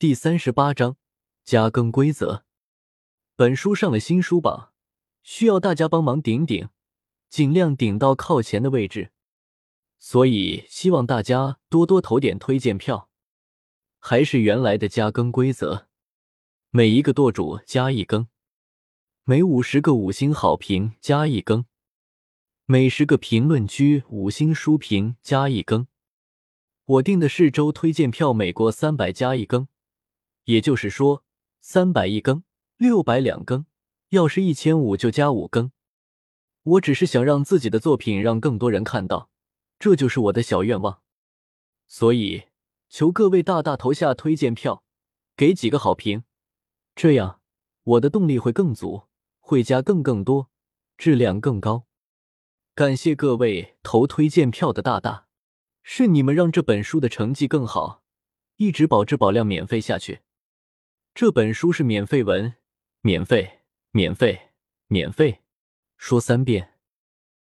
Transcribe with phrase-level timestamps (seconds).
[0.00, 0.96] 第三十八章
[1.44, 2.46] 加更规则。
[3.36, 4.72] 本书上了新书榜，
[5.22, 6.70] 需要大家帮忙顶顶，
[7.28, 9.12] 尽量顶到靠前的位置。
[9.98, 13.10] 所以希望大家多多投点推荐票。
[13.98, 15.86] 还是原来的加更规则，
[16.70, 18.28] 每一个舵主加一更，
[19.24, 21.66] 每五十个五星好评加一更，
[22.64, 25.86] 每十个评论区五星书评加一更。
[26.86, 29.68] 我定的是周推荐票，每过三百加一更。
[30.50, 31.22] 也就是说，
[31.60, 32.42] 三百一更，
[32.76, 33.66] 六百两更，
[34.08, 35.70] 要是一千五就加五更。
[36.64, 39.30] 我只是想让自己的作品让更多人看到，
[39.78, 41.02] 这就是我的小愿望。
[41.86, 42.48] 所以，
[42.88, 44.82] 求各位大大投下推荐票，
[45.36, 46.24] 给几个好评，
[46.96, 47.40] 这样
[47.84, 49.04] 我的动力会更足，
[49.38, 50.50] 会加更更多，
[50.98, 51.86] 质量更高。
[52.74, 55.28] 感谢各位投推荐票的大大，
[55.84, 58.02] 是你们让这本书的成绩更好，
[58.56, 60.22] 一直保质保量，免费下去。
[61.20, 62.54] 这本书是免费文，
[63.02, 63.58] 免费，
[63.90, 64.40] 免费，
[64.86, 65.42] 免费，
[65.98, 66.70] 说三遍。